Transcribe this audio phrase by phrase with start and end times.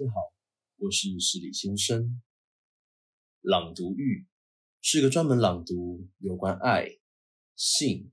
[0.00, 0.32] 大家好，
[0.78, 2.22] 我是十里先生。
[3.42, 4.26] 朗读欲
[4.80, 6.88] 是个专门朗读有关爱、
[7.54, 8.10] 性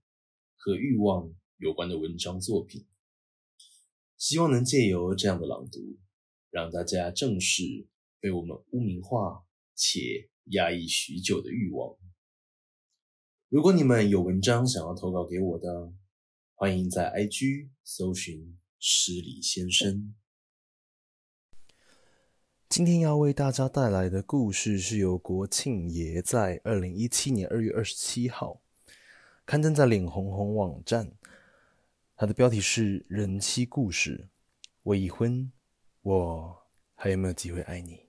[0.58, 2.86] 和欲望有关的文章作品，
[4.18, 5.98] 希望能借由这样的朗读，
[6.50, 7.64] 让大家正视
[8.20, 11.98] 被我们污名化且压抑许久的欲望。
[13.48, 15.94] 如果你们有文章想要投稿给我的，
[16.54, 20.14] 欢迎在 IG 搜寻诗里先生。
[22.70, 28.60] 今天要为大家带来的故事是由国庆爷在二零一七年二月二十七号
[29.46, 31.10] 刊登在脸红红网站。
[32.18, 34.28] 它的标题是“人妻故事”，
[34.84, 35.50] 我已婚，
[36.02, 36.58] 我
[36.94, 38.02] 还有没有机会爱你？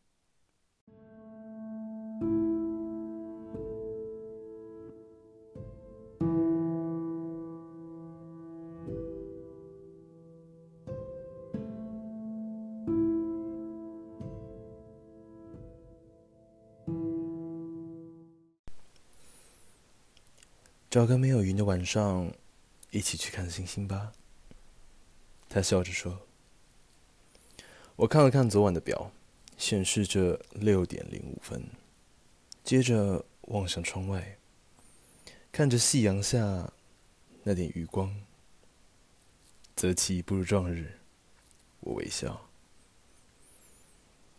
[20.98, 22.32] 找个没有云的晚上，
[22.90, 24.12] 一起去看星星吧。
[25.48, 26.22] 他笑着说。
[27.94, 29.12] 我看了看昨晚的表，
[29.56, 31.62] 显示着六点零五分。
[32.64, 34.38] 接着望向窗外，
[35.52, 36.72] 看着夕阳下
[37.44, 38.12] 那点余光。
[39.76, 40.98] 择期不如撞日，
[41.78, 42.48] 我微笑。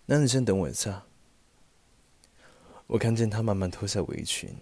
[0.07, 1.05] 那你先等我一下。
[2.87, 4.53] 我看见他慢慢脱下围裙。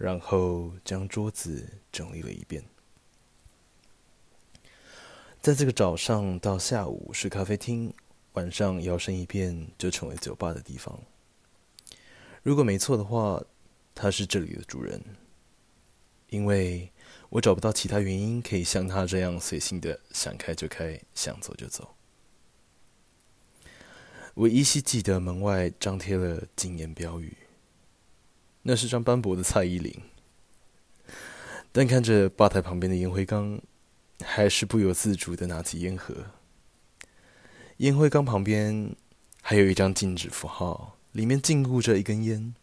[0.00, 2.64] 然后将桌子整理了一遍。
[5.42, 7.92] 在这个早上到下午是咖啡厅，
[8.32, 10.98] 晚上摇身一变就成为酒吧的地方。
[12.42, 13.44] 如果没错的话，
[13.94, 15.02] 他是这里的主人。
[16.30, 16.90] 因为
[17.28, 21.94] 我找不到其他原因可以像他这样随性的想开就开，想走就走。
[24.32, 27.36] 我依稀记得门外张贴了禁言标语。
[28.62, 29.94] 那是张斑驳的蔡依林，
[31.72, 33.58] 但看着吧台旁边的烟灰缸，
[34.22, 36.14] 还是不由自主的拿起烟盒。
[37.78, 38.94] 烟灰缸旁边
[39.40, 42.54] 还有一张禁止符号，里面禁锢着一根烟，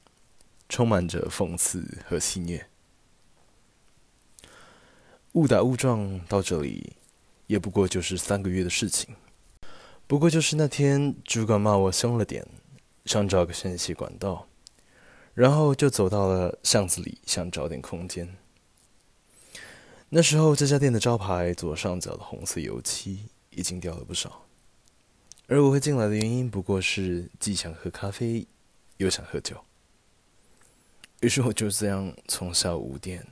[0.70, 2.62] 充满着讽刺和戏谑。
[5.34, 6.94] 误打误撞到这里，
[7.48, 9.16] 也不过就是三个月的事情。
[10.06, 12.48] 不过就是那天，主管骂我凶了点，
[13.06, 14.48] 想找个宣泄管道。
[15.38, 18.36] 然后就走到了巷子里，想找点空间。
[20.10, 24.48] 那时候这家店的招牌左上角的红色油漆已经掉了不少，
[25.46, 28.48] 而我会进来的原因不过是既想喝咖啡，
[28.98, 29.64] 又想喝酒。
[31.20, 33.24] 于是我就这样从下午五点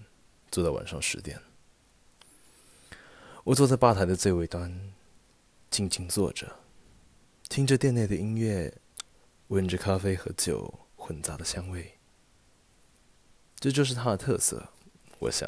[0.51, 1.41] 坐到晚上十点。
[3.45, 4.93] 我坐在吧台的最尾端，
[5.71, 6.55] 静静坐着，
[7.49, 8.71] 听着店内的音乐，
[9.47, 10.71] 闻着咖啡和酒
[11.05, 11.93] 混杂的香味。
[13.59, 14.69] 这就是它的特色，
[15.19, 15.47] 我想。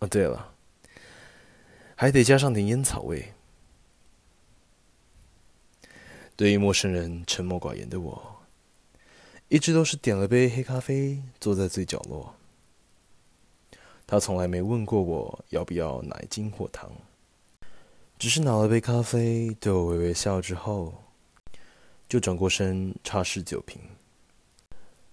[0.00, 0.52] 哦，对了，
[1.96, 3.32] 还得加上点烟草味。
[6.36, 8.42] 对于陌生人沉默寡言的我，
[9.48, 12.34] 一直都是点了杯黑咖啡，坐在最角落。
[14.06, 16.92] 他从来没问过我要不要奶精或糖，
[18.18, 20.94] 只是拿了杯咖啡，对我微微笑之后，
[22.08, 23.80] 就转过身擦拭酒瓶。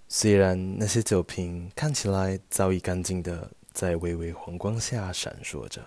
[0.10, 5.86] 虽然那些酒瓶看起来早已干净的，在微微黄光下闪烁着。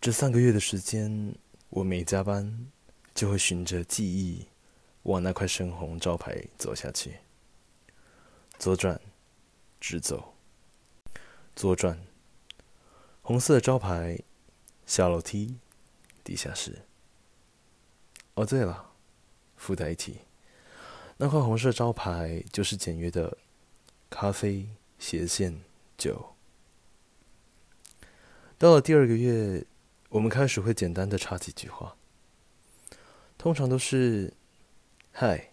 [0.00, 1.34] 这三个月的时间，
[1.68, 2.66] 我每加班，
[3.14, 4.48] 就会循着记忆
[5.02, 7.18] 往那块深红招牌走下去。
[8.58, 8.98] 左转，
[9.78, 10.34] 直走。
[11.54, 12.00] 左转，
[13.20, 14.18] 红色招牌，
[14.86, 15.58] 下楼梯，
[16.24, 16.86] 地下室。
[18.34, 18.92] 哦，对了，
[19.56, 20.20] 附带一提。
[21.22, 23.36] 那块红色招牌就是简约的
[24.08, 24.66] 咖啡
[24.98, 25.60] 斜线
[25.98, 26.34] 酒。
[28.56, 29.66] 到了第二个月，
[30.08, 31.94] 我们开始会简单的插几句话，
[33.36, 34.32] 通常都是
[35.12, 35.50] “嗨，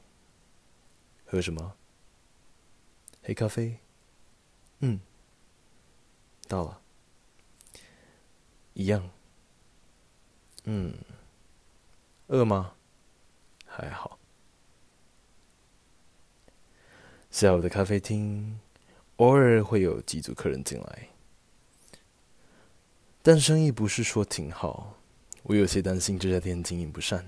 [1.25, 1.75] 喝什么？
[3.21, 3.77] 黑咖啡？
[4.79, 5.01] 嗯，
[6.47, 6.79] 到了，
[8.73, 9.09] 一样。
[10.63, 10.93] 嗯，
[12.27, 12.75] 饿吗？
[13.65, 14.17] 还好。”
[17.37, 18.59] 下午的咖啡厅，
[19.17, 21.09] 偶尔会有几组客人进来，
[23.21, 24.97] 但生意不是说挺好。
[25.43, 27.27] 我有些担心这家店经营不善，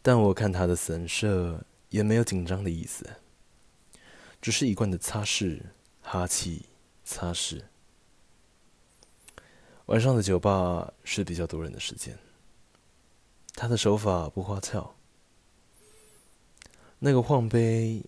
[0.00, 3.06] 但我看他的神色也没有紧张的意思，
[4.40, 5.60] 只是一贯的擦拭、
[6.00, 6.64] 哈气、
[7.04, 7.64] 擦拭。
[9.84, 12.18] 晚上的酒吧是比较多人的时间，
[13.54, 14.95] 他的手法不花俏，
[16.98, 18.02] 那个晃杯，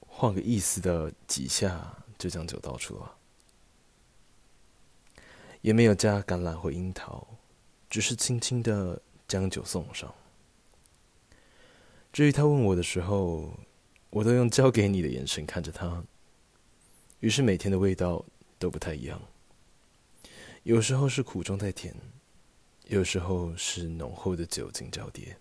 [0.00, 3.16] 晃个意思的几下就将酒倒出了，
[5.60, 7.26] 也没有加橄榄或樱桃，
[7.90, 10.14] 只是轻轻的将酒送上。
[12.12, 13.52] 至于他问我的时候，
[14.10, 16.02] 我都用交给你的眼神看着他。
[17.20, 18.24] 于是每天的味道
[18.58, 19.20] 都不太一样，
[20.62, 21.94] 有时候是苦中带甜。
[22.86, 25.36] 有时候是浓厚的酒精交叠，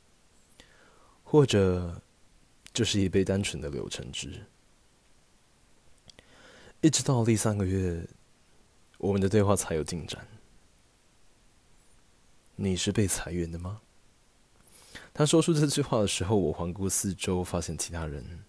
[1.23, 2.01] 或者
[2.77, 4.45] 就是一杯单纯的柳橙汁。
[6.79, 8.07] 一直到第三个月，
[8.99, 10.27] 我们的对话才有进展。
[12.55, 13.81] 你是被裁员的吗？
[15.11, 18.43] 他说出这句话的时候，我环顾四周，发现其他人，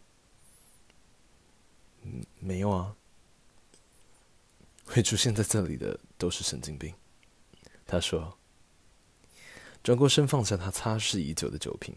[2.39, 2.95] 没有啊。
[4.85, 6.95] 会出现在这里的都是神经病。
[7.87, 8.37] 他说。
[9.83, 11.97] 转过身，放下他擦拭已久的酒瓶。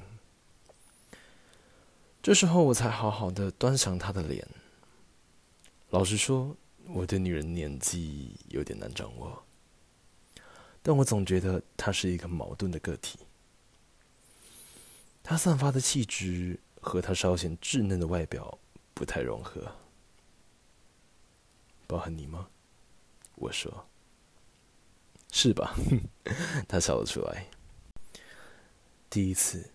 [2.21, 4.47] 这时候，我才好好的端详他的脸。
[5.89, 6.55] 老实说，
[6.87, 9.43] 我对女人年纪有点难掌握，
[10.83, 13.19] 但我总觉得她是一个矛盾的个体。
[15.23, 18.57] 她散发的气质和她稍显稚嫩的外表
[18.93, 19.71] 不太融合。
[21.87, 22.47] 包含你吗？
[23.35, 23.87] 我说
[25.33, 25.75] ：“是吧？”
[26.69, 27.47] 他笑了出来。
[29.09, 29.69] 第一次，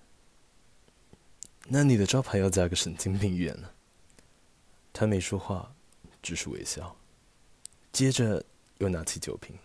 [1.68, 3.70] 那你的招牌要加个神经病院呢？
[4.92, 5.74] 他没说话，
[6.22, 6.96] 只是微笑，
[7.92, 8.44] 接着
[8.78, 9.58] 又拿起酒瓶。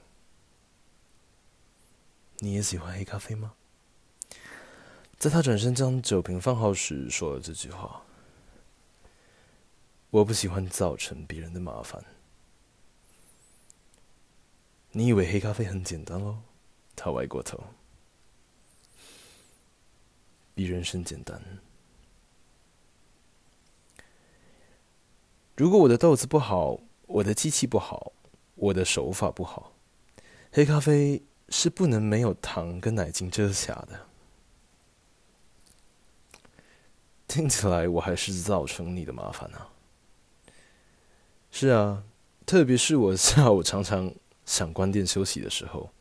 [2.39, 3.53] 你也喜欢黑咖啡吗？
[5.19, 8.03] 在他转身将酒瓶放好时，说了这句话。
[10.09, 12.03] 我不喜欢造成别人的麻烦。
[14.91, 16.41] 你以为黑咖啡很简单喽？
[16.95, 17.63] 他歪过头。
[20.55, 21.41] 比人生简单。
[25.55, 28.13] 如果我的豆子不好，我的机器不好，
[28.55, 29.73] 我的手法不好，
[30.51, 34.07] 黑咖啡是不能没有糖跟奶精遮瑕的。
[37.27, 39.69] 听起来我还是造成你的麻烦啊。
[41.51, 42.03] 是啊，
[42.45, 44.13] 特别是我下午常常
[44.45, 45.91] 想关店休息的时候，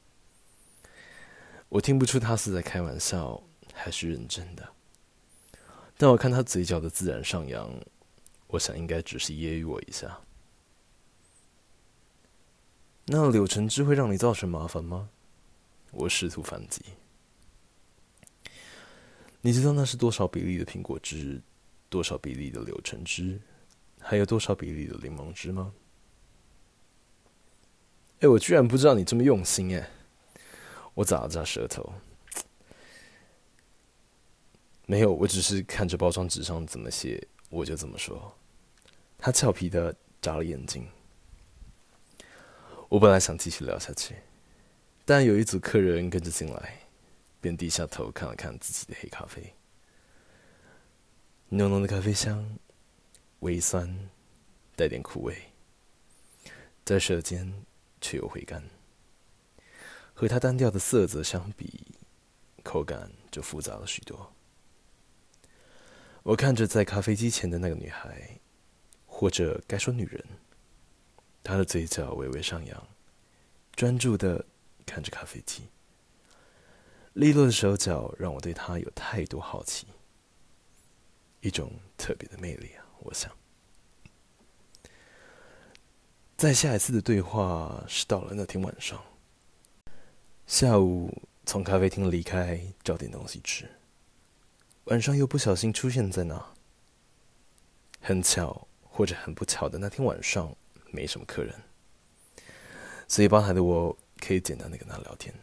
[1.68, 3.42] 我听不出他是在开玩笑。
[3.72, 4.68] 还是认真的，
[5.96, 7.72] 但我看他嘴角的自然上扬，
[8.50, 10.20] 我想应该只是揶揄我一下。
[13.06, 15.08] 那柳橙汁会让你造成麻烦吗？
[15.92, 16.80] 我试图反击。
[19.40, 21.42] 你知道那是多少比例的苹果汁，
[21.88, 23.40] 多少比例的柳橙汁，
[23.98, 25.72] 还有多少比例的柠檬汁吗？
[28.20, 29.90] 哎，我居然不知道你这么用心哎！
[30.94, 31.92] 我咂了咂舌头。
[34.86, 38.36] 没有，我只是看着包装纸上怎么写，我就怎么说。
[39.20, 40.88] 他俏皮的眨了眼睛。
[42.88, 44.16] 我本来想继续聊下去，
[45.04, 46.80] 但有一组客人跟着进来，
[47.40, 49.54] 便低下头看了看自己的黑咖啡。
[51.50, 52.58] 浓浓的咖啡香，
[53.40, 54.08] 微酸，
[54.74, 55.36] 带点苦味，
[56.84, 57.64] 在舌尖
[58.00, 58.62] 却又回甘。
[60.14, 61.94] 和它单调的色泽相比，
[62.62, 64.32] 口感就复杂了许多。
[66.22, 68.39] 我看着在咖啡机前的那个女孩，
[69.20, 70.24] 或者该说女人，
[71.42, 72.88] 她的嘴角微微上扬，
[73.74, 74.46] 专注的
[74.86, 75.64] 看着咖啡机。
[77.12, 79.86] 利落的手脚让我对她有太多好奇，
[81.42, 82.86] 一种特别的魅力啊！
[83.00, 83.30] 我想，
[86.38, 89.04] 在下一次的对话是到了那天晚上，
[90.46, 93.68] 下午从咖啡厅离开，找点东西吃。
[94.84, 96.54] 晚上又不小心出现在那，
[98.00, 98.66] 很巧
[99.00, 100.54] 或者很不巧的那天晚上
[100.90, 101.58] 没什么客人，
[103.08, 105.34] 所以吧台的我可以简单的跟他聊天。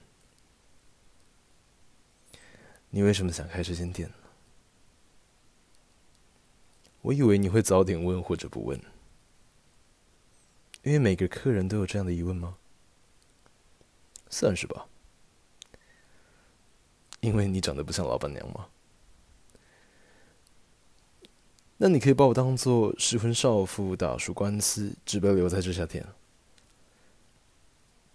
[2.92, 4.16] 你为什么想开这间店呢？
[7.02, 8.80] 我以为你会早点问或者不问，
[10.84, 12.60] 因为每个客人都有这样的疑问吗？
[14.30, 14.88] 算是吧，
[17.22, 18.70] 因为你长得不像老板娘吗？
[21.78, 26.06] 那你可以把我当做失婚少妇打输官司，只被留在这夏天。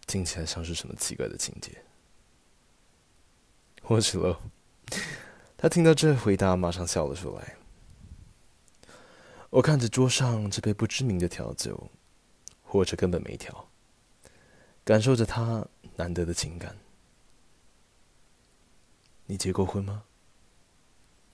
[0.06, 1.84] 听起来像是什么奇怪的情节？
[3.82, 4.36] 或许喽。
[5.56, 7.56] 他听到这回答，马上笑了出来。
[9.50, 11.88] 我看着桌上这杯不知名的调酒，
[12.62, 13.68] 或者根本没调，
[14.82, 15.64] 感受着他
[15.94, 16.76] 难得的情感。
[19.26, 20.02] 你结过婚吗？”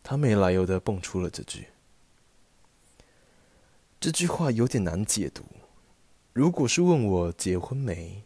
[0.04, 1.68] 他没来由的蹦出了这句。
[4.00, 5.44] 这句话有点难解读。
[6.32, 8.24] 如果是问我结婚没，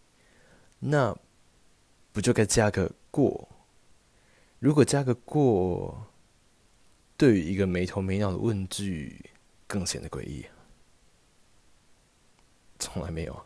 [0.80, 1.16] 那
[2.12, 3.48] 不就该加个过？
[4.58, 6.06] 如果加个过，
[7.16, 9.30] 对于一个没头没脑的问句，
[9.66, 10.44] 更显得诡异。
[12.78, 13.44] 从来没有。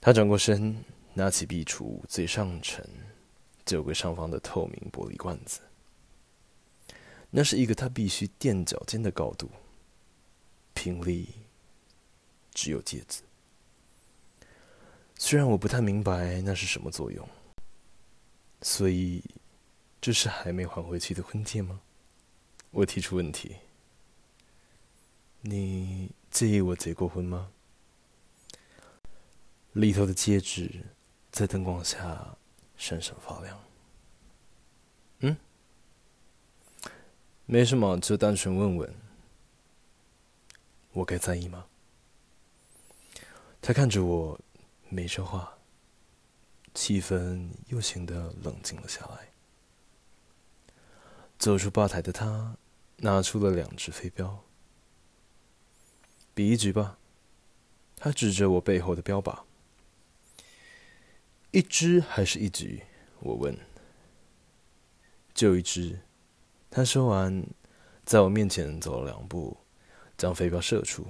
[0.00, 0.82] 他转过身，
[1.12, 2.82] 拿起壁橱最上层
[3.66, 5.60] 酒柜上方的透明玻璃罐子。
[7.30, 9.50] 那是一个他必须垫脚尖的高度，
[10.82, 11.28] 平力
[12.52, 13.22] 只有戒指。
[15.16, 17.28] 虽然我不太明白那是什么作用，
[18.62, 19.22] 所以
[20.00, 21.80] 这是还没还回去的婚戒吗？
[22.72, 23.54] 我提出问题。
[25.42, 27.52] 你介意我结过婚吗？
[29.74, 30.84] 里头的戒指
[31.30, 32.36] 在灯光下
[32.76, 33.64] 闪闪发亮。
[35.20, 35.36] 嗯，
[37.46, 39.01] 没什么，就单纯问问。
[40.92, 41.66] 我该在意吗？
[43.60, 44.40] 他看着我，
[44.88, 45.58] 没说话，
[46.74, 49.32] 气氛又显得冷静了下来。
[51.38, 52.56] 走出吧台的他，
[52.98, 54.44] 拿出了两只飞镖。
[56.34, 56.98] 比一局吧，
[57.96, 59.42] 他指着我背后的标靶。
[61.52, 62.82] 一只还是一局？
[63.20, 63.58] 我问。
[65.34, 66.00] 就一只。
[66.70, 67.46] 他说完，
[68.04, 69.56] 在我面前走了两步，
[70.22, 71.04] 将飞镖射出。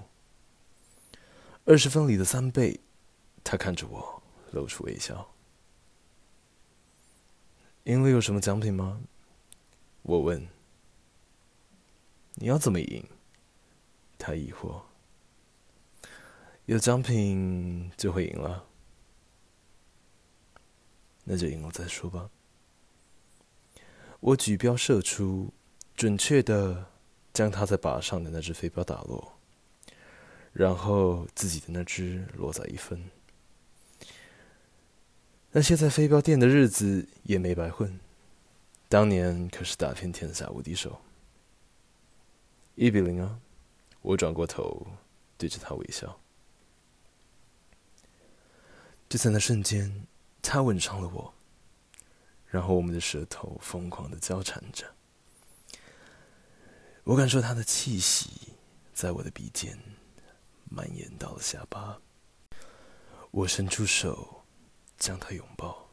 [1.67, 2.81] 二十分里的三倍。
[3.45, 5.35] 他看着我，露出微笑。
[7.85, 9.03] 赢了有什么奖品吗？
[10.01, 10.49] 我问。
[12.37, 13.07] 你要怎么赢？
[14.17, 14.81] 他疑惑。
[16.65, 18.65] 有奖品就会赢了，
[21.25, 22.31] 那就赢了再说吧。
[24.21, 25.53] 我举镖射出，
[25.95, 26.92] 准确的
[27.33, 29.33] 将他在靶上的那只飞镖打落，
[30.53, 33.11] 然后自己的那只落在一分。
[35.53, 38.01] 那些在飞镖店的日子也没白混，
[38.89, 41.01] 当年可是打遍天下无敌手。
[42.75, 43.39] 一比零啊！
[44.01, 44.87] 我转过头
[45.37, 46.19] 对着他微笑。
[49.09, 50.07] 就在那瞬间，
[50.41, 51.35] 他吻上了我，
[52.47, 54.87] 然后我们的舌头疯狂的交缠着。
[57.05, 58.53] 我感受他的气息
[58.95, 59.77] 在我的鼻尖
[60.71, 62.01] 蔓延到了下巴。
[63.33, 64.45] 我伸出手
[64.99, 65.89] 将他拥抱，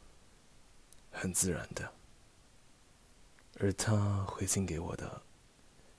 [1.10, 1.92] 很自然的，
[3.60, 5.22] 而他回信给我的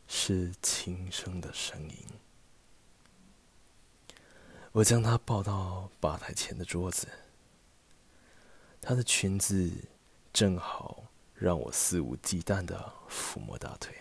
[0.07, 1.97] 是轻声的声音。
[4.73, 7.09] 我将她抱到吧台前的桌子，
[8.81, 9.73] 她的裙子
[10.33, 13.97] 正好让我肆无忌惮的抚摸大腿，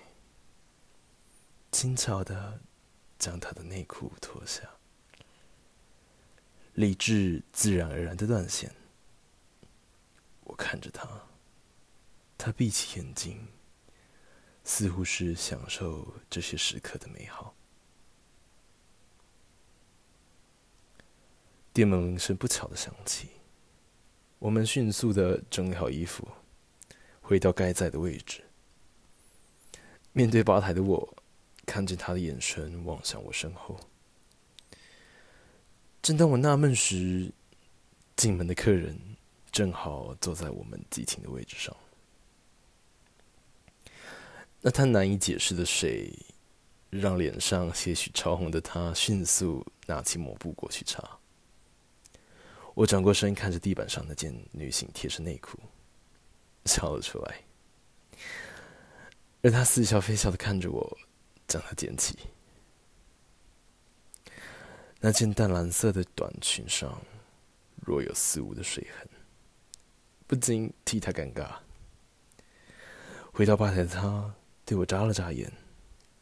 [1.72, 2.60] 轻巧的
[3.18, 4.70] 将他的内裤脱下，
[6.74, 8.74] 理智自然而然的断线。
[10.46, 11.08] 我看着他，
[12.38, 13.48] 他闭起眼睛，
[14.64, 17.56] 似乎是享受这些时刻的美好。
[21.72, 23.30] 店门铃声不巧的响起，
[24.40, 26.28] 我们迅速的整理好衣服，
[27.22, 28.44] 回到该在的位置。
[30.12, 31.19] 面对吧台的我，
[31.70, 33.80] 看见他的眼神望向我身后。
[36.02, 37.32] 正当我纳闷时，
[38.16, 39.00] 进门的客人
[39.52, 41.76] 正好坐在我们激情的位置上。
[44.62, 46.12] 那他难以解释的水，
[46.90, 51.08] 让脸上些许潮红的他迅速拿起抹布过去擦。
[52.74, 55.60] 我转过身，看着地板上那件女性贴身内裤，
[56.66, 57.44] 笑了出来。
[59.44, 60.98] 而他似笑非笑的看着我，
[61.50, 62.18] 将它捡起。
[65.02, 67.02] 那件淡蓝色的短裙上，
[67.86, 69.10] 若有似无的水痕，
[70.28, 71.58] 不禁替他尴尬。
[73.32, 74.34] 回到吧台的她
[74.66, 75.52] 对我眨了眨眼，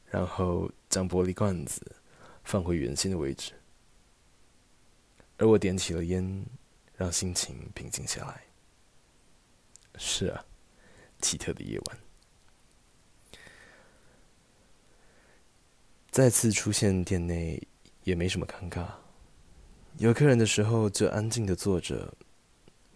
[0.06, 1.96] 然后将玻璃罐子
[2.44, 3.54] 放回原先的位置。
[5.38, 6.46] 而我点起了烟，
[6.96, 8.44] 让心情平静下来。
[9.98, 10.46] 是啊，
[11.20, 11.98] 奇特的夜晚。
[16.12, 17.62] 再次出现店内
[18.04, 18.86] 也没什么尴尬，
[19.98, 22.14] 有客人的时候就安静的坐着，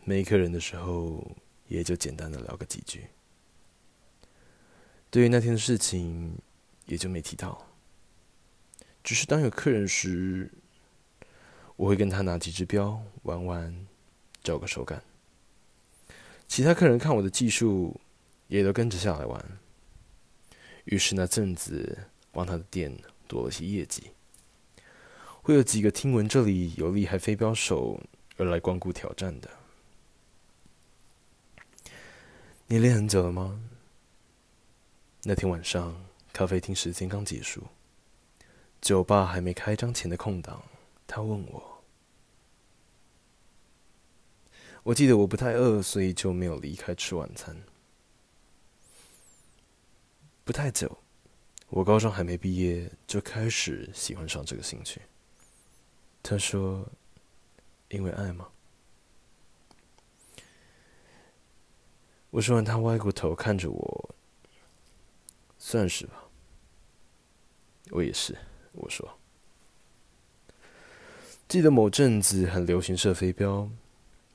[0.04, 1.36] 没客人的时候
[1.68, 3.08] 也就简单的聊个几句。
[5.10, 6.38] 对于那天的事情，
[6.86, 7.68] 也就没提到。
[9.04, 10.52] 只是当有客人时。
[11.78, 13.88] 我会跟他拿几只标玩玩，
[14.44, 15.02] 找个手感。
[16.48, 18.00] 其他客人看我的技术，
[18.48, 19.44] 也都跟着下来玩。
[20.84, 21.98] 于是那阵子，
[22.32, 22.98] 帮他的店
[23.28, 24.12] 多了些业绩。
[25.42, 28.00] 会有几个听闻这里有厉害飞镖手
[28.38, 29.50] 而来光顾挑战的。
[32.68, 33.62] 你练很久了吗？
[35.24, 37.68] 那天晚上，咖啡厅时间刚结束，
[38.80, 40.64] 酒吧还没开张前的空档，
[41.06, 41.84] 他问我。
[44.84, 47.56] 我记得我不太饿，所以就没有离开吃晚餐。
[50.44, 51.01] 不太久，
[51.72, 55.02] 我高中还没毕业就开始喜欢上这个兴趣。
[56.22, 56.86] 他说
[57.88, 58.50] ：“因为爱吗？”
[62.30, 64.16] 我说完，他歪过头看着我，
[65.58, 66.26] 算是吧。
[67.92, 68.38] 我也是，
[68.74, 69.18] 我说。
[71.48, 73.70] 记得某阵子很流行射飞镖。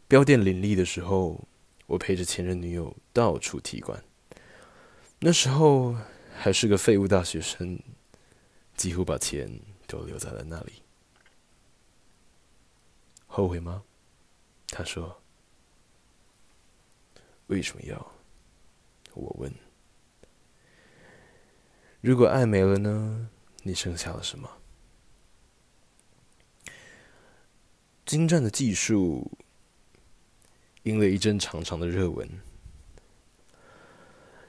[0.09, 1.47] 镖店林立的时候，
[1.87, 4.02] 我陪着前任女友到处踢馆。
[5.19, 5.97] 那时候
[6.38, 7.78] 还是个废物大学生，
[8.76, 10.83] 几乎把钱都留在了那里。
[13.26, 13.83] 后悔吗？
[14.69, 15.21] 他说
[17.49, 18.12] ：“为什么要？”
[19.14, 19.52] 我问
[22.00, 23.31] ：“如果爱没了呢？
[23.62, 24.49] 你剩下了什么？
[28.05, 29.31] 精湛的技术。”
[30.85, 32.40] 应了一阵长长的热吻，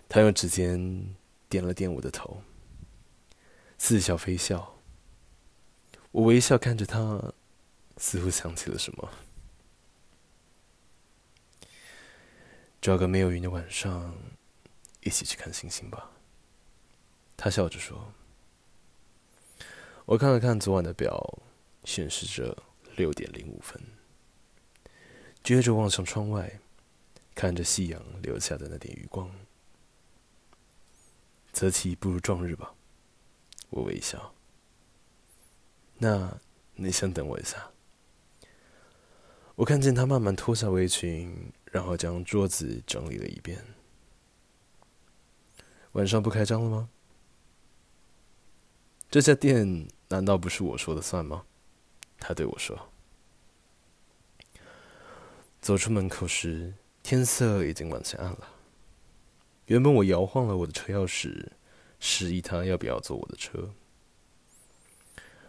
[0.07, 1.15] 他用指尖
[1.49, 2.41] 点了点我的头，
[3.77, 4.79] 似笑非笑。
[6.11, 7.33] 我微笑看着他，
[7.97, 9.09] 似乎想起了什么。
[12.81, 14.15] 找个没有云的晚上，
[15.01, 16.11] 一起去看星星吧。
[17.35, 18.13] 他笑着说。
[20.05, 21.39] 我看了看昨晚的表，
[21.83, 22.63] 显示着
[22.95, 23.81] 六点零五分。
[25.43, 26.59] 接着望向窗外，
[27.35, 29.29] 看着夕阳留下的那点余光。
[31.57, 32.75] 择期不如撞日吧，
[33.71, 34.31] 我微笑。
[35.97, 36.39] 那
[36.75, 37.71] 你先等我一下。
[39.55, 43.65] 我看见他慢慢脱下围裙，然后将桌子整理了一遍。
[45.93, 46.89] 晚上不开张了吗？
[49.09, 51.43] 这家店难道不是我说的算吗？
[52.19, 52.91] 他对我说。
[55.59, 58.56] 走出门口时，天色已经往下暗了。
[59.67, 61.49] 原本我摇晃了我的车钥匙，
[61.99, 63.73] 示意他要不要坐我的车。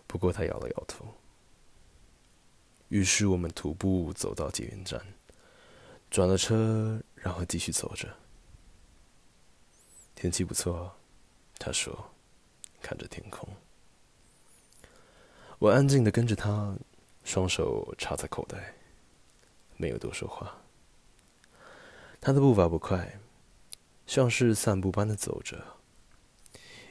[0.06, 1.06] 不过他摇了摇头。
[2.88, 5.00] 于是我们徒步走到捷运站，
[6.10, 8.08] 转了车，然后继续走着。
[10.16, 10.96] 天气不错，
[11.58, 12.10] 他说，
[12.82, 13.48] 看着天空。
[15.60, 16.76] 我安静的跟着他，
[17.22, 18.74] 双手插在口袋。
[19.76, 20.60] 没有多说话。
[22.20, 23.20] 他的步伐不快，
[24.08, 25.62] 像是散步般的走着。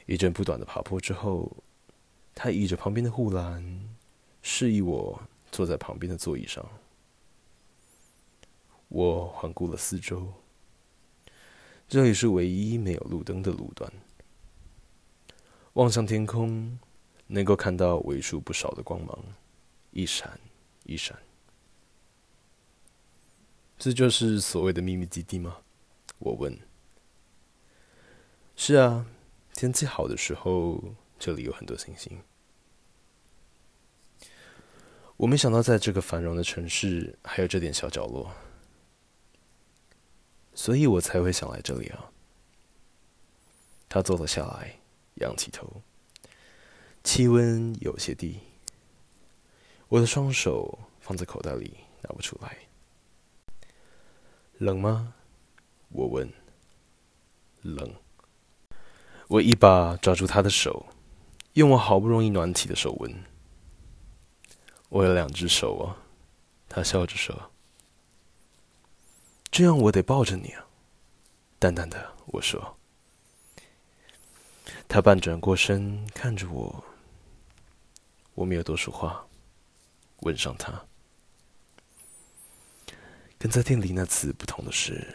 [0.06, 1.64] 一阵不短的爬坡之后，
[2.32, 3.96] 他倚着旁边的护栏，
[4.40, 6.64] 示意我坐在旁边的座椅上。
[8.86, 10.32] 我环顾了四周，
[11.88, 13.92] 这里是唯一没有路灯的路段。
[15.72, 16.78] 望向天空，
[17.26, 19.18] 能够看到为数不少的光芒，
[19.90, 20.38] 一闪
[20.84, 21.18] 一闪。
[23.76, 25.56] 这就是所谓的秘密基地吗？
[26.20, 26.67] 我问。
[28.60, 29.06] 是啊，
[29.54, 30.82] 天气好的时候，
[31.16, 32.20] 这里有很多星星。
[35.16, 38.32] 我没想到，在这个繁荣的城市，还有这点小角落，
[40.54, 42.10] 所以我才会想来这里啊。
[43.88, 44.80] 他坐了下来，
[45.14, 45.80] 仰起头，
[47.04, 48.40] 气温有些低。
[49.86, 52.58] 我的双手放在口袋里，拿不出来。
[54.58, 55.14] 冷吗？
[55.90, 56.28] 我问。
[57.62, 57.94] 冷。
[59.28, 60.86] 我一把抓住他的手，
[61.52, 63.24] 用我好不容易暖起的手温。
[64.88, 65.96] 我有两只手啊，
[66.66, 67.50] 他笑着说。
[69.50, 70.66] 这样我得抱着你啊，
[71.58, 72.78] 淡淡的我说。
[74.88, 76.84] 他半转过身看着我，
[78.34, 79.26] 我没有多说话，
[80.20, 80.86] 吻上他。
[83.38, 85.06] 跟在店里那次不同的是，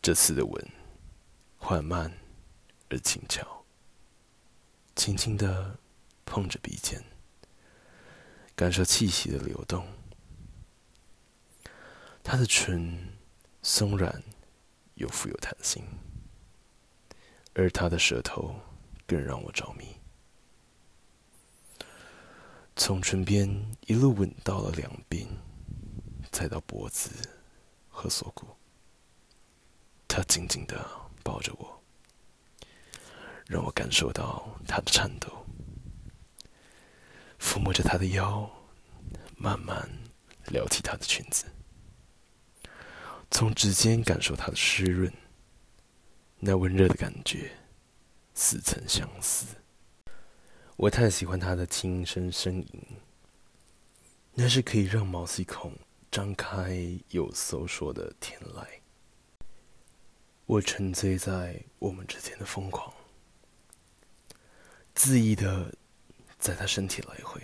[0.00, 0.68] 这次的吻
[1.58, 2.10] 缓慢
[2.90, 3.64] 而轻巧，
[4.96, 5.78] 轻轻的
[6.24, 7.02] 碰着鼻尖，
[8.54, 9.86] 感受气息的流动。
[12.22, 13.16] 他的唇
[13.62, 14.22] 松软
[14.94, 15.84] 又富有弹性，
[17.54, 18.54] 而他的舌头
[19.06, 19.86] 更让我着迷，
[22.76, 25.26] 从唇边一路吻到了两鬓。
[26.30, 27.10] 再到脖子
[27.88, 28.46] 和锁骨，
[30.06, 30.86] 他紧紧的
[31.24, 31.77] 抱着我，
[33.48, 35.46] 让我感受到他的颤抖，
[37.40, 38.48] 抚摸着他的腰，
[39.38, 39.88] 慢慢
[40.48, 41.46] 撩起他的裙子，
[43.30, 45.10] 从指尖感受他的湿润，
[46.38, 47.50] 那温热的感觉
[48.34, 49.46] 似曾相似。
[50.76, 52.82] 我太喜欢他的轻声呻吟，
[54.34, 55.72] 那是可以让毛细孔
[56.10, 58.66] 张开又收缩的天籁。
[60.44, 62.94] 我沉醉在我们之间的疯狂，
[64.98, 65.72] 恣意的
[66.40, 67.40] 在他身体来回。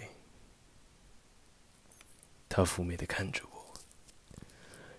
[2.49, 3.75] 他妩媚的看着我，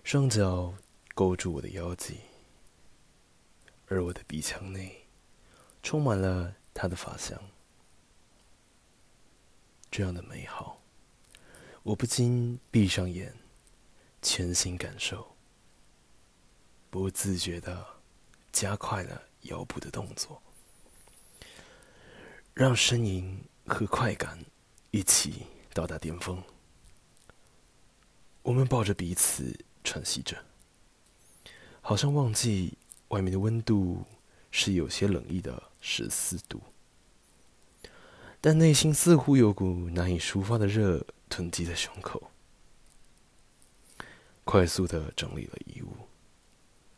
[0.02, 0.72] 双脚
[1.14, 2.20] 勾住我的腰际，
[3.88, 5.06] 而我的鼻腔内
[5.82, 7.38] 充满了他的发香。
[9.90, 10.80] 这样的美好，
[11.82, 13.34] 我不禁闭上眼，
[14.22, 15.36] 全心感受，
[16.88, 17.86] 不自觉的
[18.50, 20.42] 加快了腰部的动作，
[22.58, 24.38] 让呻吟和快感
[24.90, 25.42] 一起
[25.74, 26.42] 到达巅峰。
[28.40, 30.42] 我们抱着彼此喘息着，
[31.82, 32.72] 好像忘记
[33.08, 34.02] 外面的温度
[34.50, 36.58] 是有些冷意的十四度。
[38.40, 42.30] 但内心似乎有股难以抒发的热囤积在胸口。
[44.44, 45.94] 快速的整理了衣物，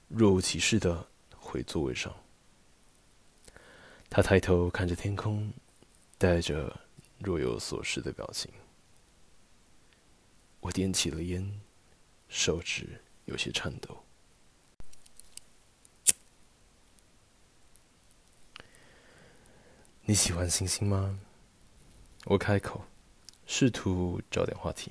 [0.06, 2.14] 若无其事的回座位上。
[4.10, 5.52] 他抬头看着天空，
[6.16, 6.80] 带着
[7.18, 8.50] 若有所思的表情。
[10.60, 11.60] 我点起了烟，
[12.28, 14.04] 手指有些颤抖。
[20.02, 21.20] 你喜欢星星吗？
[22.24, 22.82] 我开口，
[23.46, 24.90] 试图找点话题。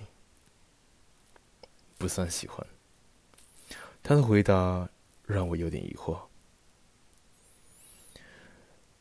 [1.97, 2.65] 不算喜欢。
[4.03, 4.87] 他的回答
[5.25, 6.27] 让我有点疑惑。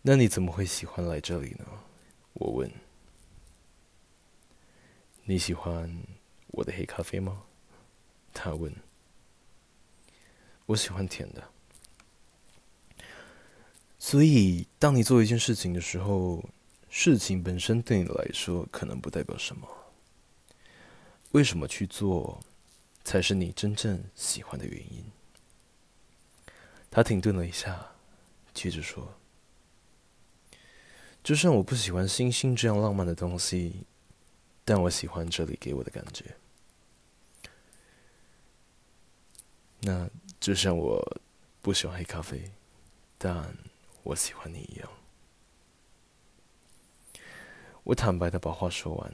[0.08, 1.66] 那你怎么会喜欢来这里呢？
[2.34, 2.70] 我问。
[5.24, 5.92] 你喜欢
[6.52, 7.42] 我的黑咖啡吗？
[8.32, 8.72] 他问。
[10.66, 11.42] 我喜欢甜的。
[13.98, 16.40] 所以，当你做一件事情的时候。
[16.88, 19.68] 事情本身对你来说可能不代表什么，
[21.32, 22.40] 为什么去做，
[23.02, 25.04] 才是你真正喜欢的原因。
[26.90, 27.90] 他停顿了一下，
[28.54, 29.12] 接着说
[31.26, 33.84] ：“就算我不喜欢星星这样浪漫的东西，
[34.64, 36.36] 但我喜欢这里给我的感觉。
[39.80, 40.08] 那
[40.38, 41.20] 就像我
[41.60, 42.52] 不喜欢黑咖啡，
[43.18, 43.56] 但
[44.04, 44.88] 我喜欢你一样。”
[47.82, 49.12] 我坦白的把话说完，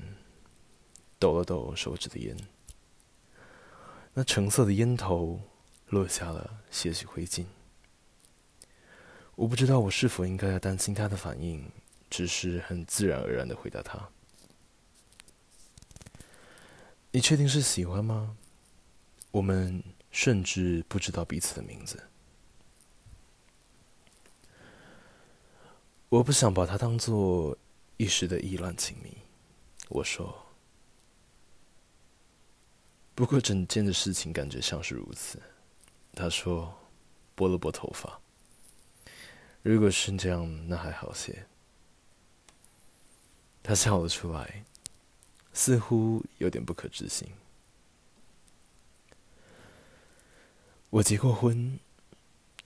[1.18, 2.36] 抖了抖手指的烟，
[4.12, 5.40] 那橙色的烟头
[5.86, 7.46] 落下了些许灰烬。
[9.34, 11.72] 我不知道我是否应该要担心他的反应，
[12.12, 14.10] 只是很自然而然的回答他
[17.10, 18.36] ：“你确定是喜欢吗？
[19.30, 22.00] 我们甚至不知道彼此的名字。
[26.10, 27.56] 我不想把它当做……”
[27.98, 29.16] 一时的意乱情迷，
[29.88, 30.44] 我说。
[33.14, 35.40] 不过整件的事情感觉像是如此。
[36.12, 36.74] 他说，
[37.36, 38.20] 拨了拨头发。
[39.62, 41.46] 如果是这样，那还好些。
[43.62, 44.64] 他笑了出来，
[45.52, 47.28] 似乎有点不可置信。
[50.90, 51.78] 我结过婚，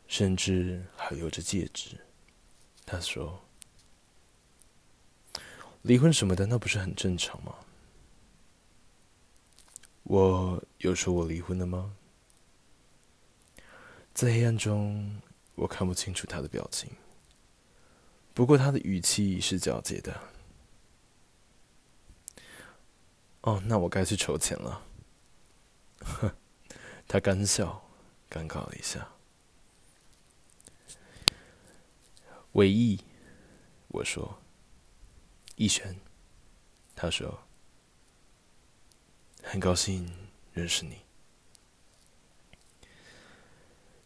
[0.09, 1.99] 甚至还留着戒指。
[2.85, 3.43] 他说。
[5.83, 7.55] 离婚什么的，那不是很正常吗？
[10.03, 11.95] 我有说我离婚了吗？
[14.13, 15.21] 在黑暗中，
[15.55, 16.91] 我看不清楚他的表情。
[18.35, 20.21] 不过他的语气是皎洁的。
[23.47, 24.83] 哦，那我该去筹钱了。
[26.01, 26.35] 呵，
[27.07, 27.89] 他干笑，
[28.29, 29.09] 尴尬了一下。
[32.53, 32.99] 唯一，
[33.87, 34.43] 我说。
[35.55, 35.97] 逸轩，
[36.97, 37.45] 他说
[39.43, 40.13] ：“很高兴
[40.53, 40.99] 认识你。”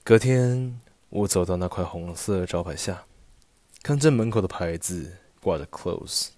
[0.05, 3.07] 隔天，我走到那块红色招牌下，
[3.83, 6.29] 看正门口的牌子挂着 “close”。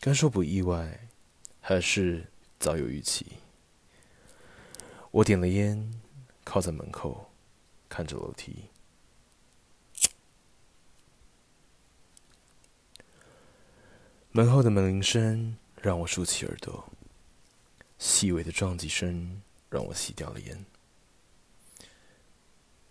[0.00, 1.08] 该说不意外，
[1.64, 2.26] 还是
[2.58, 3.24] 早有预期。
[5.12, 6.00] 我点了烟，
[6.42, 7.30] 靠在门口，
[7.88, 8.64] 看着楼梯。
[14.32, 16.88] 门后的门铃声让我竖起耳朵，
[17.96, 20.64] 细微的撞击声让我吸掉了烟。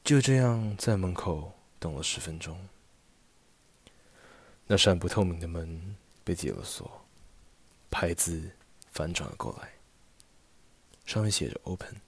[0.01, 2.69] 就这样在门口等了十分钟。
[4.67, 7.05] 那扇不透明的门被解了锁，
[7.89, 8.51] 牌子
[8.91, 9.73] 翻转了过来，
[11.05, 12.01] 上面写着 “open”。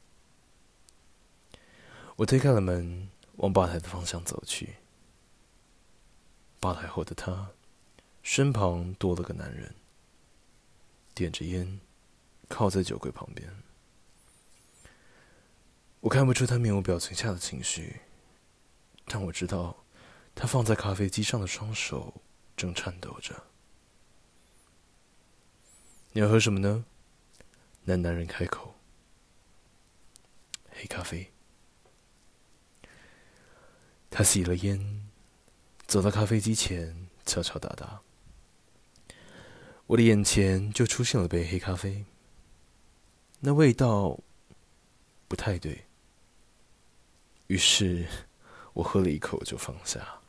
[2.17, 4.75] 我推开了门，往吧台的方向走去。
[6.59, 7.49] 吧台后的他，
[8.21, 9.73] 身旁多了个男人，
[11.13, 11.79] 点着烟，
[12.47, 13.53] 靠在酒柜旁边。
[16.01, 18.01] 我看不出他面无表情下的情绪，
[19.05, 19.83] 但我知道，
[20.35, 22.21] 他放在咖啡机上的双手
[22.55, 23.43] 正颤抖着。
[26.15, 26.85] 你要喝什么呢？
[27.85, 28.75] 那男人开口。
[30.69, 31.31] 黑咖啡。
[34.11, 35.09] 他吸了烟，
[35.87, 38.01] 走到咖啡机前，敲敲打打。
[39.87, 42.05] 我的眼前就出现了杯黑咖啡，
[43.39, 44.19] 那味道
[45.27, 45.85] 不太对。
[47.47, 48.07] 于是，
[48.73, 50.21] 我喝了一口就放下，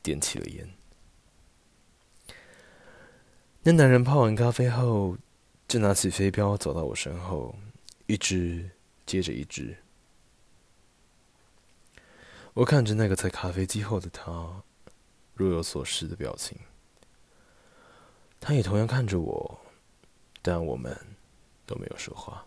[0.00, 0.72] 点起了烟。
[3.62, 5.16] 那男人泡完咖啡后，
[5.68, 7.54] 就拿起飞镖走到我身后，
[8.06, 8.70] 一支
[9.06, 9.76] 接着一支。
[12.54, 14.62] 我看着那个在咖啡机后的他，
[15.34, 16.58] 若有所思的表情。
[18.40, 19.60] 他也同样看着我，
[20.42, 20.96] 但我们
[21.64, 22.46] 都没有说话。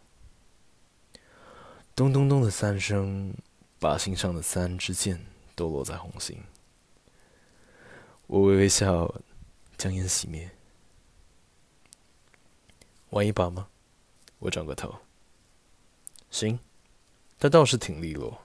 [1.96, 3.34] 咚咚咚的三声。
[3.78, 5.24] 靶心上的三支箭
[5.54, 6.42] 都落在红心，
[8.26, 9.14] 我微微笑，
[9.78, 10.50] 将烟熄灭。
[13.16, 13.70] 玩一把吗？
[14.40, 14.94] 我转过头。
[16.30, 16.60] 行，
[17.40, 18.42] 他倒是挺利落。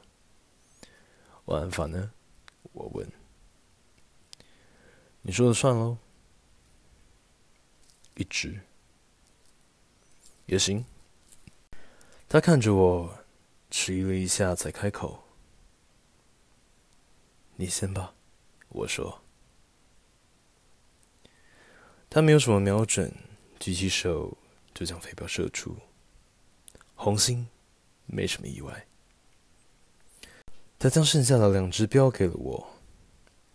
[1.47, 2.13] 玩法呢？
[2.73, 3.11] 我问。
[5.23, 5.99] 你说了算喽。
[8.15, 8.61] 一直
[10.47, 10.85] 也行。
[12.29, 13.17] 他看着我。
[13.73, 15.23] 迟疑了一下，才开口
[17.55, 18.15] ：“你先吧。”
[18.71, 19.23] 我说。
[22.09, 23.15] 他没有什么瞄准，
[23.61, 24.37] 举起手
[24.75, 25.77] 就将飞镖射出。
[26.95, 27.49] 红心，
[28.07, 28.87] 没什么意外。
[30.79, 32.71] 他将剩下的两只镖给了我，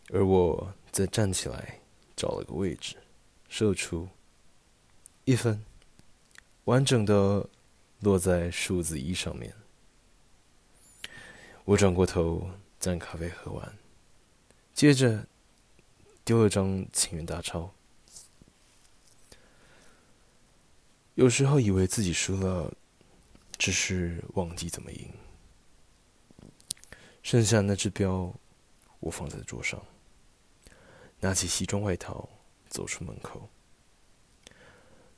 [0.09, 1.81] 而我则站起来
[2.15, 2.95] 找了个位置，
[3.49, 4.07] 射出
[5.23, 5.63] 一分，
[6.65, 7.49] 完整的
[7.99, 9.53] 落在数字一上面。
[11.63, 12.49] 我转过头，
[12.79, 13.75] 将咖啡喝完，
[14.73, 15.27] 接着
[16.23, 17.73] 丢了张情愿大钞。
[21.15, 22.71] 有时候以为自己输了，
[23.57, 25.11] 只是忘记怎么赢。
[27.23, 28.33] 剩下那只标，
[28.99, 29.83] 我放在桌上，
[31.19, 32.29] 拿起西装外套，
[32.69, 33.49] 走出门口。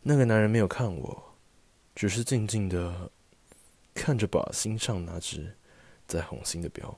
[0.02, 1.36] 那个男人没有看我，
[1.94, 3.12] 只是静静的
[3.94, 5.56] 看着靶心上那只。
[6.08, 6.98] 在红心的标，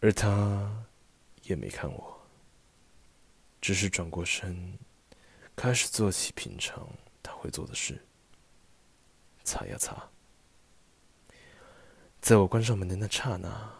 [0.00, 0.84] 而他
[1.44, 2.20] 也没看我，
[3.58, 4.78] 只是转过身，
[5.56, 6.86] 开始做起平常
[7.22, 8.04] 他会做的事，
[9.42, 10.10] 擦呀擦。
[12.20, 13.72] 在我关上门的那刹那，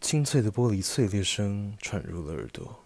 [0.00, 2.82] 清脆的玻璃碎裂声传入了耳朵，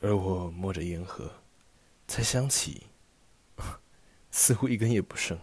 [0.00, 1.42] 而我摸着烟盒，
[2.06, 2.86] 才想起，
[4.30, 5.38] 似乎一根也不剩。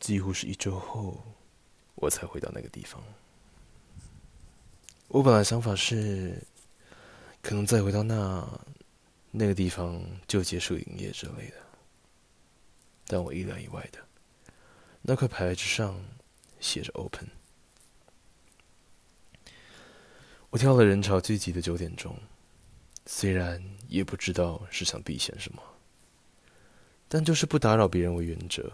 [0.00, 1.22] 几乎是一周后，
[1.96, 3.02] 我才回到那个地方。
[5.08, 6.42] 我本来想法是，
[7.40, 8.60] 可能再回到那
[9.30, 11.56] 那个地方就结束营业之类的。
[13.06, 13.98] 但我意料以外的，
[15.00, 16.04] 那块牌子上
[16.58, 17.28] 写着 “open”。
[20.50, 22.18] 我挑了人潮聚集的九点钟，
[23.06, 25.62] 虽然也不知道是想避嫌什么，
[27.08, 28.72] 但就是不打扰别人为原则。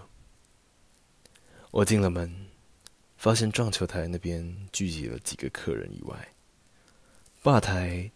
[1.71, 2.47] 我进了门，
[3.23, 6.29] 发现撞球台那边聚集了几个客人以外，
[7.41, 8.11] 吧台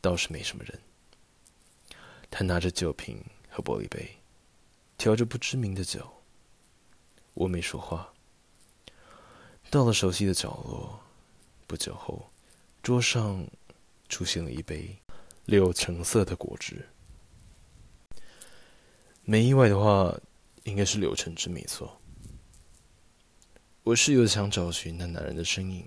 [0.00, 0.80] 倒是没什么人。
[2.30, 4.08] 他拿着酒瓶和玻璃杯，
[4.96, 6.10] 调着不知名的酒。
[7.34, 8.10] 我没说话。
[9.68, 10.98] 到了熟悉的角落，
[11.66, 12.26] 不久后，
[12.82, 13.46] 桌上
[14.08, 14.96] 出现了一杯
[15.44, 16.82] 柳橙色的果汁。
[19.22, 20.18] 没意外的话，
[20.64, 22.00] 应该是柳橙汁，没错。
[23.86, 25.86] 我是有想找寻那男人的身影，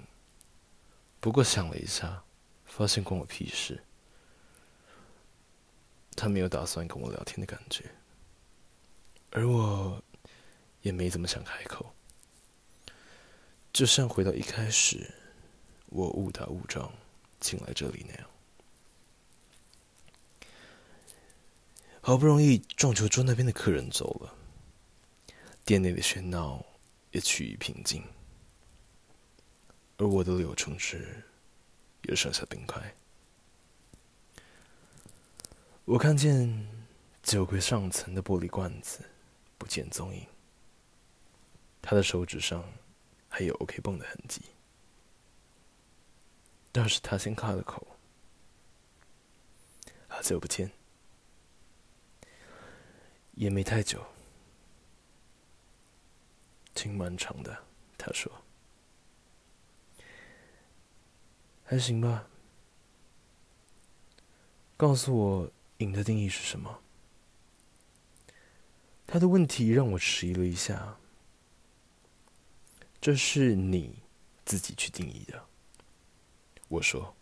[1.19, 2.23] 不过想了一下，
[2.63, 3.83] 发现关我屁事。
[6.15, 7.91] 他没有打算跟我聊天的感觉，
[9.31, 10.01] 而我
[10.81, 11.93] 也没怎么想开口，
[13.73, 15.13] 就像回到一开始，
[15.87, 16.89] 我误打误撞
[17.41, 18.29] 进来这里那样。
[21.99, 24.33] 好不容易撞球桌那边的客人走了，
[25.65, 26.65] 店内的喧闹
[27.11, 28.03] 也趋于平静，
[29.97, 31.23] 而我的柳橙汁
[32.03, 32.95] 也剩下冰块。
[35.85, 36.67] 我看见
[37.23, 38.99] 酒柜上层的玻璃罐子
[39.57, 40.27] 不见踪影，
[41.81, 42.63] 他的手指上
[43.27, 44.41] 还有 OK 绷的痕迹，
[46.71, 47.87] 倒是他先开了口
[50.07, 50.71] ：“好久不见。”
[53.33, 54.05] 也没太久，
[56.79, 57.65] 挺漫长的。
[57.97, 58.31] 他说
[61.65, 62.25] ：“还行吧。”
[64.77, 66.79] 告诉我“瘾”的定义是什么？
[69.05, 70.97] 他的问题让我迟疑了一下。
[73.01, 74.01] 这是你
[74.45, 75.43] 自己去定义的。
[76.69, 77.13] 我说。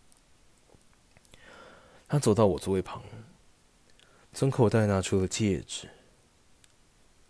[2.06, 3.02] 他走到我座位旁，
[4.32, 5.90] 从口袋拿出了戒指。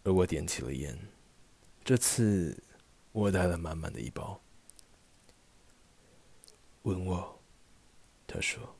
[0.05, 0.97] 而我点起了烟，
[1.88, 2.62] 这次
[3.12, 4.38] 我带了满满的一包。
[6.83, 7.40] 吻我，
[8.27, 8.77] 他说。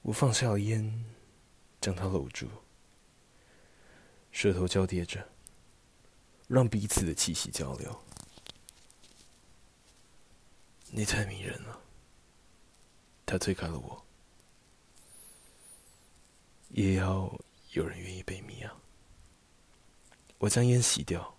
[0.00, 1.04] 我放下了烟，
[1.80, 2.48] 将他搂住，
[4.32, 5.24] 舌头交叠着，
[6.48, 8.04] 让彼此的气息交流。
[10.90, 11.80] 你太迷人了。
[13.24, 14.04] 他推开了我，
[16.70, 17.32] 也要。
[17.74, 18.81] 有人愿意被迷啊！
[20.42, 21.36] 我将烟熄掉。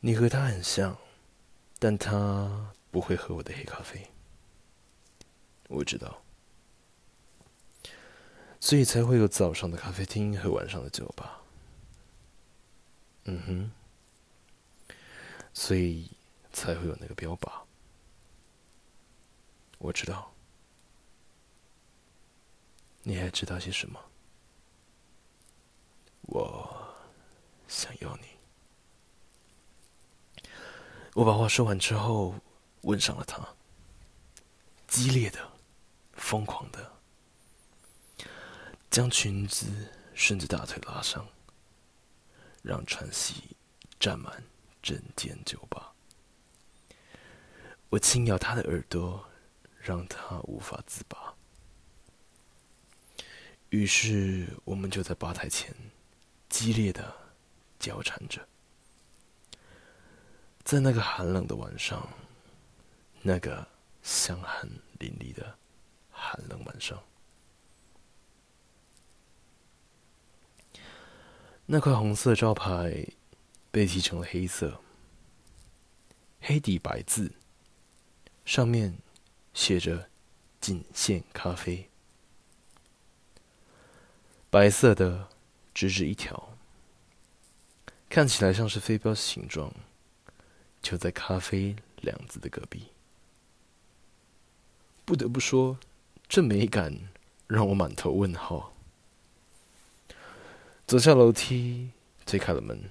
[0.00, 0.98] 你和他很像，
[1.78, 4.10] 但他不会喝我的黑咖啡。
[5.68, 6.22] 我知道，
[8.60, 11.40] 所以才会有早上的咖啡厅和晚上的酒吧。
[13.24, 13.70] 嗯哼，
[15.54, 16.10] 所以
[16.52, 17.50] 才会有那个标靶。
[19.78, 20.34] 我知道。
[23.02, 23.98] 你还知道些什么？
[26.28, 26.94] 我
[27.66, 28.28] 想要你。
[31.14, 32.34] 我把话说完之后，
[32.82, 33.48] 吻上了她，
[34.86, 35.50] 激烈的、
[36.12, 36.92] 疯狂的，
[38.90, 39.66] 将裙子
[40.14, 41.26] 顺着大腿拉上，
[42.62, 43.56] 让喘息
[43.98, 44.44] 占满
[44.82, 45.92] 整间酒吧。
[47.88, 49.26] 我轻咬她的耳朵，
[49.80, 51.34] 让她无法自拔。
[53.70, 55.74] 于是，我们就在吧台前
[56.48, 57.14] 激烈的
[57.78, 58.46] 交缠着，
[60.64, 62.08] 在那个寒冷的晚上，
[63.22, 63.66] 那个
[64.02, 65.56] 香汗淋漓的
[66.10, 67.02] 寒冷晚上，
[71.66, 73.06] 那块红色招牌
[73.70, 74.80] 被漆成了黑色，
[76.40, 77.30] 黑底白字，
[78.44, 78.98] 上面
[79.52, 80.08] 写着
[80.60, 81.90] “仅限咖啡”。
[84.50, 85.28] 白色的，
[85.78, 86.58] 直直一条，
[88.10, 89.72] 看起来像是飞镖形状，
[90.82, 92.88] 就在“咖啡”两字的隔壁。
[95.04, 95.78] 不得不说，
[96.26, 96.92] 这美感
[97.46, 98.74] 让我满头问号。
[100.84, 101.92] 走下楼梯，
[102.26, 102.90] 推开了门，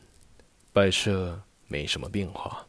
[0.72, 2.66] 摆设没什么变化，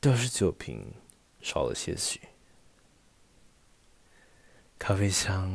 [0.00, 0.92] 倒是酒瓶
[1.40, 2.20] 少了些许，
[4.76, 5.48] 咖啡香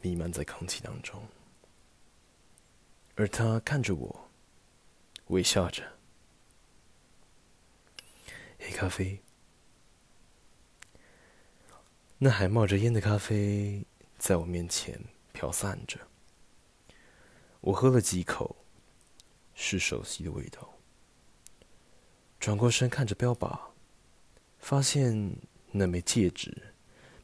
[0.00, 1.20] 弥漫在空气当中。
[3.16, 4.30] 而他看着我，
[5.28, 5.82] 微笑着。
[8.58, 9.22] 黑咖啡，
[12.18, 13.86] 那还冒着烟的咖啡
[14.18, 15.00] 在我面前
[15.32, 15.98] 飘散着。
[17.62, 18.54] 我喝了几口，
[19.54, 20.74] 是熟悉的味道。
[22.38, 23.58] 转过身看着标靶，
[24.58, 25.38] 发现
[25.70, 26.74] 那枚戒指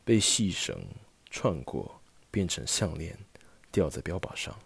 [0.05, 0.87] 被细绳
[1.29, 2.01] 串过，
[2.31, 3.19] 变成项链，
[3.71, 4.59] 吊在标靶上。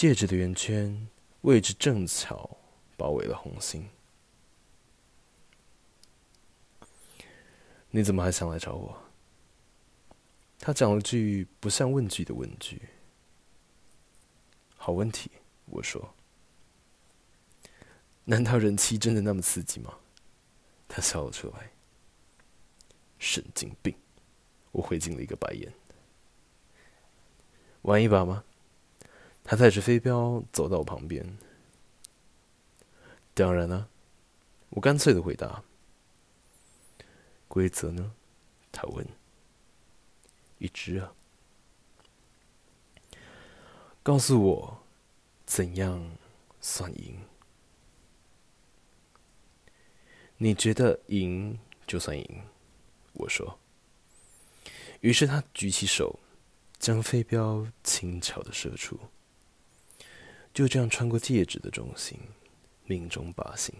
[0.00, 1.08] 戒指的圆圈
[1.42, 2.56] 位置正巧
[2.96, 3.86] 包围了红心。
[7.90, 8.96] 你怎么还想来找我？
[10.58, 12.80] 他讲了句不像问句的问句。
[14.74, 15.30] 好问题，
[15.66, 16.14] 我说。
[18.24, 19.98] 难道人妻真的那么刺激吗？
[20.88, 21.72] 他笑了出来。
[23.18, 23.94] 神经病！
[24.72, 25.70] 我回敬了一个白眼。
[27.82, 28.42] 玩一把吗？
[29.50, 31.36] 他带着飞镖走到我旁边。
[33.34, 33.88] 当然了，
[34.68, 35.64] 我干脆的回答。
[37.48, 38.14] 规则呢？
[38.70, 39.04] 他问。
[40.58, 41.12] 一只啊。
[44.04, 44.82] 告诉我，
[45.46, 46.16] 怎样
[46.60, 47.20] 算赢？
[50.36, 52.42] 你觉得赢就算赢？
[53.14, 53.58] 我说。
[55.00, 56.20] 于是他举起手，
[56.78, 58.96] 将飞镖轻巧的射出，
[60.52, 62.18] 就这样穿过戒指的中心，
[62.84, 63.74] 命中靶心。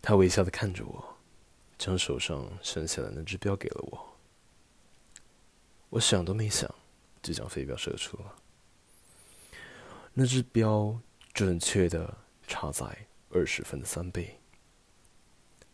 [0.00, 1.16] 他微笑的看着我，
[1.76, 4.16] 将手上剩下的那只镖给了我。
[5.90, 6.72] 我想都没想，
[7.22, 8.36] 就将飞镖射出了。
[10.12, 11.00] 那只镖
[11.32, 12.84] 准确的插在
[13.30, 14.38] 二十分的三倍，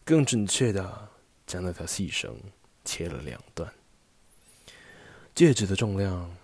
[0.05, 1.11] 更准确的
[1.47, 2.39] 将那条细绳
[2.85, 3.73] 切了两段。
[5.35, 6.35] 戒指的重量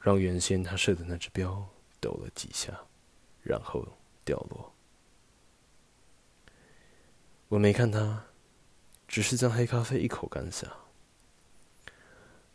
[0.00, 1.66] 让原先他射的那只镖
[2.00, 2.78] 抖了几下，
[3.42, 3.86] 然后
[4.24, 4.72] 掉落。
[7.48, 8.26] 我没看他，
[9.06, 10.70] 只是将黑咖啡一口干下。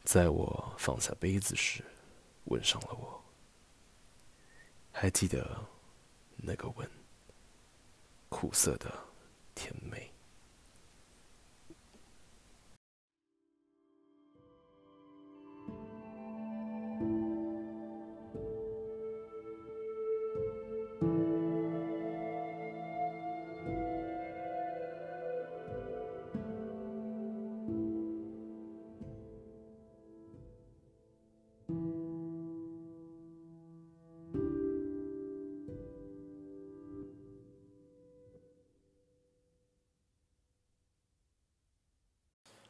[0.03, 1.83] 在我放下杯子时，
[2.45, 3.23] 吻上了我。
[4.91, 5.65] 还记得
[6.35, 6.87] 那个吻，
[8.29, 8.93] 苦涩的
[9.55, 10.12] 甜美。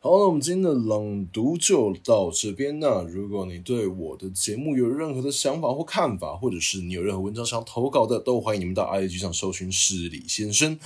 [0.05, 2.77] 好，了我们今天的朗读就到这边。
[2.81, 10.77] 那如果你对我的节目有任何的想法或看法，或者是你有任何文章想投稿的，都欢迎你们到 IG 上搜寻“诗礼先生”。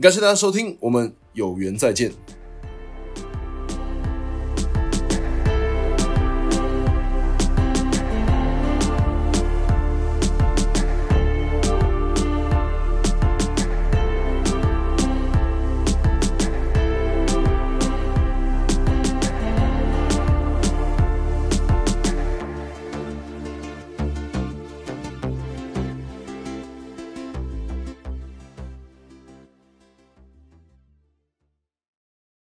[0.00, 2.12] 感谢大家收听，我们有缘再见。